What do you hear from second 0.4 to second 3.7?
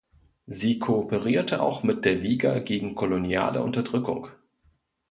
Sie kooperierte auch mit der Liga gegen koloniale